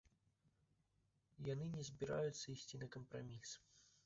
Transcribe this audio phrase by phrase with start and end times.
[1.49, 3.49] Яны не збіраюцца ісці на кампраміс.